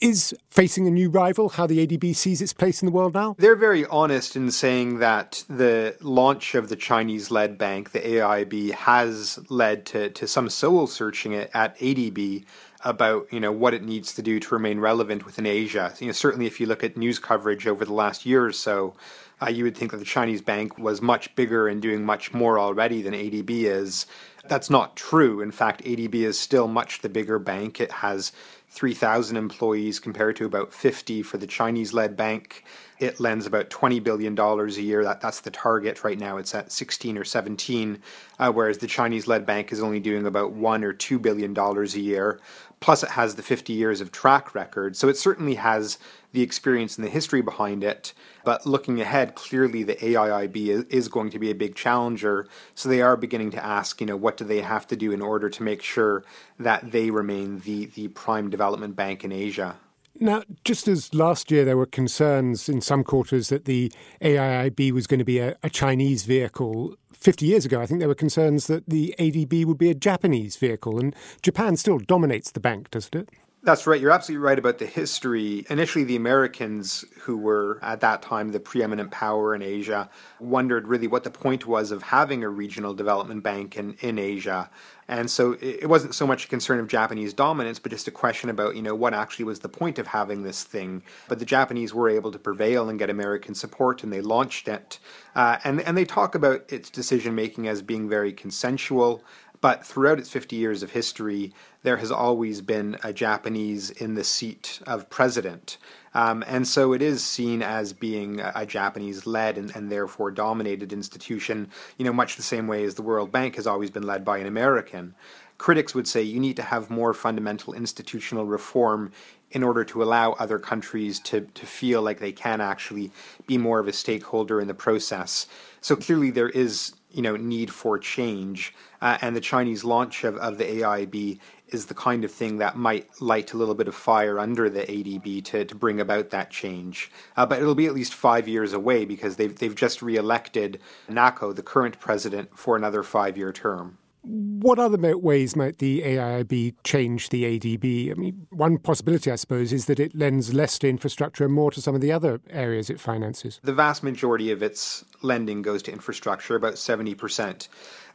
Is 0.00 0.34
facing 0.50 0.88
a 0.88 0.90
new 0.90 1.08
rival 1.08 1.48
how 1.48 1.68
the 1.68 1.86
ADB 1.86 2.16
sees 2.16 2.42
its 2.42 2.52
place 2.52 2.82
in 2.82 2.86
the 2.86 2.92
world 2.92 3.14
now? 3.14 3.36
They're 3.38 3.54
very 3.54 3.86
honest 3.86 4.34
in 4.34 4.50
saying 4.50 4.98
that 4.98 5.44
the 5.48 5.96
launch 6.00 6.56
of 6.56 6.68
the 6.68 6.74
Chinese 6.74 7.30
led 7.30 7.56
bank, 7.56 7.92
the 7.92 8.00
AIIB, 8.00 8.72
has 8.72 9.38
led 9.48 9.86
to, 9.86 10.10
to 10.10 10.26
some 10.26 10.48
soul 10.48 10.88
searching 10.88 11.34
at 11.36 11.78
ADB 11.78 12.44
about 12.84 13.32
you 13.32 13.40
know 13.40 13.52
what 13.52 13.74
it 13.74 13.82
needs 13.82 14.14
to 14.14 14.22
do 14.22 14.40
to 14.40 14.54
remain 14.54 14.80
relevant 14.80 15.24
within 15.24 15.46
Asia. 15.46 15.94
You 15.98 16.06
know, 16.06 16.12
certainly 16.12 16.46
if 16.46 16.60
you 16.60 16.66
look 16.66 16.82
at 16.84 16.96
news 16.96 17.18
coverage 17.18 17.66
over 17.66 17.84
the 17.84 17.92
last 17.92 18.26
year 18.26 18.44
or 18.44 18.52
so, 18.52 18.94
uh, 19.40 19.48
you 19.48 19.64
would 19.64 19.76
think 19.76 19.90
that 19.90 19.98
the 19.98 20.04
Chinese 20.04 20.42
bank 20.42 20.78
was 20.78 21.00
much 21.00 21.34
bigger 21.34 21.68
and 21.68 21.82
doing 21.82 22.04
much 22.04 22.32
more 22.32 22.58
already 22.58 23.02
than 23.02 23.14
ADB 23.14 23.50
is. 23.50 24.06
That's 24.48 24.70
not 24.70 24.96
true. 24.96 25.40
In 25.40 25.52
fact, 25.52 25.84
ADB 25.84 26.14
is 26.14 26.38
still 26.38 26.66
much 26.66 27.00
the 27.00 27.08
bigger 27.08 27.38
bank. 27.38 27.80
It 27.80 27.92
has 27.92 28.32
3,000 28.72 29.36
employees 29.36 30.00
compared 30.00 30.34
to 30.36 30.46
about 30.46 30.72
50 30.72 31.22
for 31.22 31.36
the 31.36 31.46
Chinese 31.46 31.92
led 31.92 32.16
bank. 32.16 32.64
It 32.98 33.20
lends 33.20 33.44
about 33.46 33.68
$20 33.68 34.02
billion 34.02 34.38
a 34.38 34.66
year. 34.68 35.04
That, 35.04 35.20
that's 35.20 35.40
the 35.40 35.50
target 35.50 36.04
right 36.04 36.18
now. 36.18 36.38
It's 36.38 36.54
at 36.54 36.72
16 36.72 37.18
or 37.18 37.24
17, 37.24 37.98
uh, 38.38 38.50
whereas 38.50 38.78
the 38.78 38.86
Chinese 38.86 39.26
led 39.26 39.44
bank 39.44 39.72
is 39.72 39.82
only 39.82 40.00
doing 40.00 40.24
about 40.24 40.52
1 40.52 40.84
or 40.84 40.94
$2 40.94 41.20
billion 41.20 41.56
a 41.56 41.84
year. 41.98 42.40
Plus, 42.82 43.04
it 43.04 43.10
has 43.10 43.36
the 43.36 43.42
50 43.42 43.72
years 43.72 44.00
of 44.00 44.10
track 44.10 44.56
record. 44.56 44.96
So 44.96 45.08
it 45.08 45.16
certainly 45.16 45.54
has 45.54 45.98
the 46.32 46.42
experience 46.42 46.98
and 46.98 47.06
the 47.06 47.10
history 47.10 47.40
behind 47.40 47.84
it. 47.84 48.12
But 48.44 48.66
looking 48.66 49.00
ahead, 49.00 49.36
clearly 49.36 49.84
the 49.84 49.94
AIIB 49.94 50.90
is 50.90 51.06
going 51.06 51.30
to 51.30 51.38
be 51.38 51.50
a 51.50 51.54
big 51.54 51.76
challenger. 51.76 52.48
So 52.74 52.88
they 52.88 53.00
are 53.00 53.16
beginning 53.16 53.52
to 53.52 53.64
ask, 53.64 54.00
you 54.00 54.06
know, 54.06 54.16
what 54.16 54.36
do 54.36 54.44
they 54.44 54.62
have 54.62 54.88
to 54.88 54.96
do 54.96 55.12
in 55.12 55.22
order 55.22 55.48
to 55.48 55.62
make 55.62 55.80
sure 55.80 56.24
that 56.58 56.90
they 56.90 57.10
remain 57.10 57.60
the, 57.60 57.86
the 57.86 58.08
prime 58.08 58.50
development 58.50 58.96
bank 58.96 59.22
in 59.22 59.30
Asia? 59.30 59.76
Now, 60.20 60.42
just 60.64 60.88
as 60.88 61.14
last 61.14 61.50
year 61.50 61.64
there 61.64 61.76
were 61.76 61.86
concerns 61.86 62.68
in 62.68 62.80
some 62.80 63.02
quarters 63.02 63.48
that 63.48 63.64
the 63.64 63.90
AIIB 64.20 64.92
was 64.92 65.06
going 65.06 65.18
to 65.18 65.24
be 65.24 65.38
a, 65.38 65.56
a, 65.62 65.70
Chinese 65.70 66.24
vehicle, 66.24 66.94
50 67.12 67.46
years 67.46 67.64
ago 67.64 67.80
I 67.80 67.86
think 67.86 68.00
there 68.00 68.08
were 68.08 68.14
concerns 68.14 68.66
that 68.66 68.88
the 68.88 69.14
ADB 69.18 69.64
would 69.64 69.78
be 69.78 69.90
a 69.90 69.94
Japanese 69.94 70.56
vehicle, 70.56 70.98
and 70.98 71.16
Japan 71.40 71.76
still 71.76 71.98
dominates 71.98 72.50
the 72.50 72.60
bank, 72.60 72.90
doesn't 72.90 73.14
it? 73.14 73.28
That's 73.64 73.86
right. 73.86 74.00
You're 74.00 74.10
absolutely 74.10 74.44
right 74.44 74.58
about 74.58 74.78
the 74.78 74.86
history. 74.86 75.64
Initially, 75.70 76.02
the 76.02 76.16
Americans, 76.16 77.04
who 77.20 77.36
were 77.36 77.78
at 77.80 78.00
that 78.00 78.20
time 78.20 78.50
the 78.50 78.58
preeminent 78.58 79.12
power 79.12 79.54
in 79.54 79.62
Asia, 79.62 80.10
wondered 80.40 80.88
really 80.88 81.06
what 81.06 81.22
the 81.22 81.30
point 81.30 81.64
was 81.64 81.92
of 81.92 82.02
having 82.02 82.42
a 82.42 82.48
regional 82.48 82.92
development 82.92 83.44
bank 83.44 83.76
in, 83.76 83.94
in 84.00 84.18
Asia. 84.18 84.68
And 85.06 85.30
so 85.30 85.56
it 85.60 85.88
wasn't 85.88 86.14
so 86.14 86.26
much 86.26 86.46
a 86.46 86.48
concern 86.48 86.80
of 86.80 86.88
Japanese 86.88 87.34
dominance, 87.34 87.78
but 87.78 87.92
just 87.92 88.08
a 88.08 88.10
question 88.10 88.50
about, 88.50 88.74
you 88.74 88.82
know, 88.82 88.94
what 88.94 89.14
actually 89.14 89.44
was 89.44 89.60
the 89.60 89.68
point 89.68 89.98
of 89.98 90.08
having 90.08 90.42
this 90.42 90.64
thing. 90.64 91.02
But 91.28 91.38
the 91.38 91.44
Japanese 91.44 91.92
were 91.92 92.08
able 92.08 92.32
to 92.32 92.38
prevail 92.38 92.88
and 92.88 92.98
get 92.98 93.10
American 93.10 93.54
support, 93.54 94.02
and 94.02 94.12
they 94.12 94.22
launched 94.22 94.66
it. 94.66 94.98
Uh, 95.36 95.58
and, 95.64 95.80
and 95.82 95.96
they 95.96 96.04
talk 96.04 96.34
about 96.34 96.72
its 96.72 96.90
decision 96.90 97.34
making 97.34 97.68
as 97.68 97.82
being 97.82 98.08
very 98.08 98.32
consensual. 98.32 99.22
But 99.62 99.86
throughout 99.86 100.18
its 100.18 100.28
50 100.28 100.56
years 100.56 100.82
of 100.82 100.90
history, 100.90 101.54
there 101.84 101.98
has 101.98 102.10
always 102.10 102.60
been 102.60 102.98
a 103.04 103.12
Japanese 103.12 103.90
in 103.90 104.14
the 104.14 104.24
seat 104.24 104.80
of 104.88 105.08
president. 105.08 105.78
Um, 106.14 106.42
and 106.48 106.66
so 106.66 106.92
it 106.92 107.00
is 107.00 107.24
seen 107.24 107.62
as 107.62 107.92
being 107.92 108.40
a, 108.40 108.66
Japanese 108.66 109.24
led 109.24 109.56
and, 109.56 109.74
and, 109.74 109.90
therefore 109.90 110.32
dominated 110.32 110.92
institution, 110.92 111.70
you 111.96 112.04
know, 112.04 112.12
much 112.12 112.36
the 112.36 112.42
same 112.42 112.66
way 112.66 112.84
as 112.84 112.96
the 112.96 113.02
World 113.02 113.30
Bank 113.30 113.54
has 113.54 113.66
always 113.66 113.88
been 113.88 114.02
led 114.02 114.24
by 114.24 114.38
an 114.38 114.46
American. 114.46 115.14
Critics 115.58 115.94
would 115.94 116.08
say 116.08 116.22
you 116.22 116.40
need 116.40 116.56
to 116.56 116.62
have 116.62 116.90
more 116.90 117.14
fundamental 117.14 117.72
institutional 117.72 118.44
reform 118.44 119.12
in 119.52 119.62
order 119.62 119.84
to 119.84 120.02
allow 120.02 120.32
other 120.32 120.58
countries 120.58 121.20
to, 121.20 121.42
to 121.54 121.66
feel 121.66 122.02
like 122.02 122.18
they 122.18 122.32
can 122.32 122.60
actually 122.60 123.12
be 123.46 123.56
more 123.56 123.78
of 123.78 123.86
a 123.86 123.92
stakeholder 123.92 124.60
in 124.60 124.66
the 124.66 124.74
process. 124.74 125.46
So 125.80 125.94
clearly 125.94 126.30
there 126.30 126.48
is 126.48 126.94
you 127.14 127.22
know 127.22 127.36
need 127.36 127.70
for 127.70 127.98
change, 127.98 128.74
uh, 129.00 129.18
and 129.20 129.34
the 129.36 129.40
Chinese 129.40 129.84
launch 129.84 130.24
of, 130.24 130.36
of 130.36 130.58
the 130.58 130.64
AIIB 130.64 131.38
is 131.68 131.86
the 131.86 131.94
kind 131.94 132.24
of 132.24 132.30
thing 132.30 132.58
that 132.58 132.76
might 132.76 133.08
light 133.20 133.52
a 133.52 133.56
little 133.56 133.74
bit 133.74 133.88
of 133.88 133.94
fire 133.94 134.38
under 134.38 134.68
the 134.68 134.82
ADB 134.82 135.42
to, 135.44 135.64
to 135.64 135.74
bring 135.74 136.00
about 136.00 136.30
that 136.30 136.50
change. 136.50 137.10
Uh, 137.36 137.46
but 137.46 137.60
it'll 137.60 137.74
be 137.74 137.86
at 137.86 137.94
least 137.94 138.14
five 138.14 138.46
years 138.46 138.72
away 138.74 139.04
because 139.04 139.36
they've, 139.36 139.58
they've 139.58 139.74
just 139.74 140.02
re-elected 140.02 140.78
Nakao, 141.08 141.54
the 141.54 141.62
current 141.62 141.98
president, 141.98 142.56
for 142.58 142.76
another 142.76 143.02
five-year 143.02 143.52
term. 143.52 143.96
What 144.24 144.78
other 144.78 145.18
ways 145.18 145.56
might 145.56 145.78
the 145.78 146.02
AIIB 146.02 146.74
change 146.84 147.30
the 147.30 147.42
ADB? 147.58 148.12
I 148.12 148.14
mean, 148.14 148.46
one 148.50 148.78
possibility, 148.78 149.32
I 149.32 149.36
suppose, 149.36 149.72
is 149.72 149.86
that 149.86 149.98
it 149.98 150.14
lends 150.14 150.54
less 150.54 150.78
to 150.78 150.88
infrastructure 150.88 151.44
and 151.44 151.52
more 151.52 151.72
to 151.72 151.82
some 151.82 151.96
of 151.96 152.00
the 152.00 152.12
other 152.12 152.40
areas 152.48 152.88
it 152.88 153.00
finances. 153.00 153.58
The 153.64 153.72
vast 153.72 154.04
majority 154.04 154.52
of 154.52 154.62
its 154.62 155.04
lending 155.22 155.60
goes 155.60 155.82
to 155.84 155.92
infrastructure, 155.92 156.54
about 156.54 156.74
70% 156.74 157.68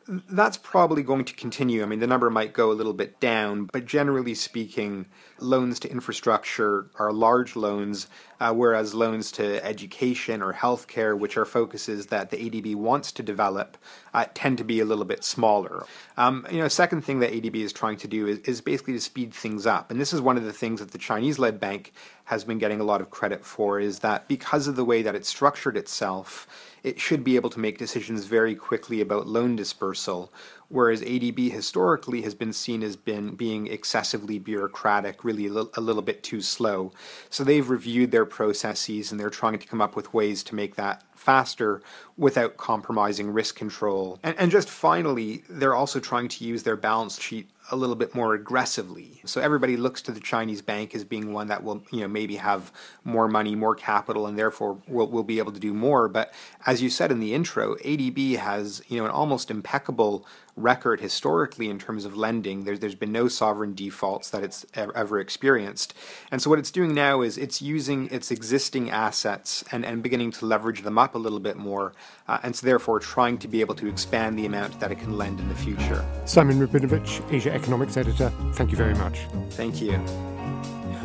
that's 0.08 0.58
probably 0.58 1.04
going 1.04 1.26
to 1.26 1.34
continue. 1.34 1.84
I 1.84 1.86
mean, 1.86 2.00
the 2.00 2.08
number 2.08 2.30
might 2.30 2.54
go 2.54 2.72
a 2.72 2.74
little 2.74 2.94
bit 2.94 3.20
down, 3.20 3.66
but 3.66 3.86
generally 3.86 4.34
speaking, 4.36 5.06
loans 5.40 5.80
to 5.82 5.92
infrastructure 5.92 6.90
are 6.98 7.12
large 7.12 7.56
loans, 7.56 8.08
uh, 8.40 8.54
whereas 8.54 8.94
loans 8.94 9.32
to 9.34 9.64
education 9.66 10.42
or 10.42 10.54
healthcare, 10.54 11.18
which 11.18 11.38
are 11.38 11.46
focuses 11.46 12.08
that 12.08 12.30
the 12.30 12.38
ADB 12.38 12.76
wants 12.76 13.12
to 13.14 13.24
develop, 13.24 13.78
uh, 14.14 14.26
tend 14.34 14.58
to 14.60 14.64
be 14.64 14.80
a 14.80 14.86
little 14.86 15.06
bit 15.06 15.24
smaller. 15.24 15.86
Um, 16.16 16.48
you 16.50 16.60
know, 16.60 16.68
second 16.68 17.02
thing 17.02 17.20
that 17.20 17.32
ADB 17.32 17.56
is 17.56 17.74
trying 17.74 17.98
to 17.98 18.08
do 18.08 18.28
is, 18.28 18.40
is 18.40 18.62
basically 18.62 18.94
to 18.94 19.02
speed 19.02 19.34
things 19.34 19.66
up, 19.66 19.92
and 19.92 20.00
this 20.00 20.14
is 20.14 20.22
one 20.22 20.38
of 20.38 20.44
the 20.44 20.54
things 20.54 20.80
that 20.80 20.92
the 20.92 20.98
Chinese-led 20.98 21.60
bank 21.60 21.92
has 22.28 22.44
been 22.44 22.58
getting 22.58 22.82
a 22.82 22.84
lot 22.84 23.00
of 23.00 23.10
credit 23.10 23.46
for 23.46 23.80
is 23.80 24.00
that 24.00 24.28
because 24.28 24.68
of 24.68 24.76
the 24.76 24.84
way 24.84 25.02
that 25.02 25.16
it 25.16 25.26
structured 25.26 25.78
itself, 25.78 26.46
it 26.84 27.00
should 27.00 27.24
be 27.24 27.38
able 27.38 27.50
to 27.50 27.60
make 27.60 27.78
decisions 27.78 28.26
very 28.26 28.54
quickly 28.54 29.00
about 29.00 29.28
loan 29.28 29.56
dispersal, 29.56 30.34
whereas 30.68 31.02
ADB 31.02 31.50
historically 31.50 32.24
has 32.24 32.36
been 32.36 32.52
seen 32.52 32.84
as 32.84 32.98
been 32.98 33.36
being 33.36 33.68
excessively 33.68 34.40
bureaucratic, 34.40 35.24
really 35.24 35.48
a, 35.48 35.54
li- 35.54 35.70
a 35.76 35.82
little 35.82 36.02
bit 36.02 36.22
too 36.22 36.42
slow. 36.42 36.92
So 37.30 37.46
they've 37.46 37.70
reviewed 37.70 38.12
their 38.12 38.26
processes 38.26 39.10
and 39.10 39.18
they're 39.18 39.30
trying 39.30 39.58
to 39.58 39.66
come 39.66 39.80
up 39.80 39.96
with 39.96 40.14
ways 40.14 40.44
to 40.44 40.56
make 40.56 40.76
that 40.76 41.04
faster 41.18 41.82
without 42.16 42.58
compromising 42.58 43.32
risk 43.32 43.56
control. 43.56 44.20
And, 44.24 44.36
and 44.40 44.52
just 44.52 44.70
finally, 44.70 45.44
they're 45.50 45.76
also 45.76 46.00
trying 46.00 46.28
to 46.30 46.46
use 46.46 46.64
their 46.64 46.78
balance 46.78 47.20
sheet 47.20 47.50
a 47.70 47.76
little 47.76 47.96
bit 47.96 48.16
more 48.16 48.34
aggressively. 48.34 49.20
So 49.26 49.42
everybody 49.42 49.76
looks 49.76 50.02
to 50.04 50.12
the 50.12 50.20
Chinese 50.20 50.62
bank 50.62 50.96
as 50.96 51.04
being 51.04 51.34
one 51.34 51.48
that 51.48 51.64
will, 51.64 51.84
you 51.92 52.02
know, 52.02 52.08
maybe 52.08 52.38
have 52.38 52.72
more 53.04 53.28
money, 53.28 53.56
more 53.56 53.76
capital, 53.76 54.26
and 54.26 54.38
therefore 54.38 54.80
will, 54.88 55.08
will 55.08 55.24
be 55.24 55.40
able 55.40 55.52
to 55.52 55.60
do 55.60 55.74
more. 55.74 56.08
But 56.08 56.34
as 56.66 56.82
you 56.82 56.90
said 56.90 57.12
in 57.12 57.20
the 57.20 57.34
intro, 57.34 57.76
ADB 57.76 58.38
has, 58.38 58.82
you 58.88 58.98
know, 58.98 59.06
an 59.06 59.12
almost 59.12 59.52
impeccable 59.52 60.26
record 60.56 61.00
historically 61.00 61.70
in 61.70 61.78
terms 61.78 62.04
of 62.04 62.18
lending. 62.18 62.64
There's, 62.64 62.80
there's 62.80 62.96
been 62.96 63.12
no 63.12 63.28
sovereign 63.28 63.76
defaults 63.76 64.32
that 64.32 64.44
it's 64.44 64.66
ever 64.74 65.20
experienced. 65.20 65.94
And 66.32 66.42
so 66.42 66.50
what 66.50 66.58
it's 66.58 66.72
doing 66.72 66.96
now 66.96 67.22
is 67.22 67.38
it's 67.38 67.62
using 67.62 68.10
its 68.10 68.32
existing 68.32 68.90
assets 68.90 69.64
and, 69.72 69.86
and 69.86 70.02
beginning 70.02 70.32
to 70.32 70.46
leverage 70.46 70.82
them 70.82 70.98
up 70.98 71.07
a 71.16 71.18
little 71.18 71.40
bit 71.40 71.58
more. 71.58 71.94
Uh, 72.28 72.40
and 72.44 72.56
so 72.56 72.66
therefore 72.66 73.00
trying 73.00 73.38
to 73.40 73.48
be 73.48 73.62
able 73.62 73.76
to 73.76 73.88
expand 73.88 74.38
the 74.38 74.46
amount 74.46 74.80
that 74.80 74.92
it 74.92 75.00
can 75.00 75.18
lend 75.18 75.40
in 75.40 75.50
the 75.50 75.56
future. 75.56 76.06
Simon 76.26 76.60
Rabinovitch, 76.60 77.22
Asia 77.32 77.54
Economics 77.54 77.98
Editor, 77.98 78.32
thank 78.54 78.72
you 78.72 78.78
very 78.78 78.96
much. 78.96 79.20
Thank 79.52 79.82
you. 79.82 80.00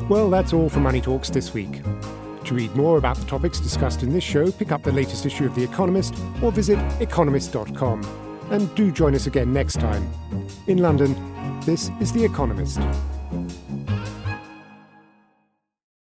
Well, 0.09 0.31
that's 0.31 0.53
all 0.53 0.69
for 0.69 0.81
Money 0.81 1.01
Talks 1.01 1.31
this 1.31 1.55
week. 1.55 1.81
To 2.45 2.55
read 2.55 2.75
more 2.75 2.99
about 2.99 3.17
the 3.17 3.25
topics 3.27 3.61
discussed 3.61 4.03
in 4.03 4.13
this 4.13 4.25
show, 4.25 4.51
pick 4.51 4.73
up 4.73 4.83
the 4.83 4.93
latest 4.93 5.25
issue 5.25 5.47
of 5.47 5.55
The 5.55 5.63
Economist 5.63 6.15
or 6.43 6.51
visit 6.51 6.79
economist.com. 7.01 8.03
And 8.51 8.75
do 8.75 8.91
join 8.91 9.15
us 9.15 9.27
again 9.27 9.53
next 9.53 9.79
time. 9.81 10.11
In 10.67 10.79
London, 10.79 11.15
this 11.65 11.91
is 12.01 12.13
The 12.13 12.25
Economist. 12.25 12.81